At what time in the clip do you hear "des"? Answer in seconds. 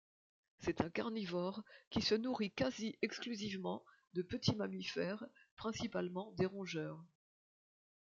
6.37-6.47